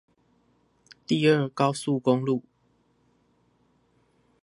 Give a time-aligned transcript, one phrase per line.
[1.05, 2.41] 第二高速公路